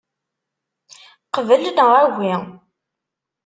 Qbel 1.33 1.63
neɣ 1.75 1.89
agi. 2.01 2.33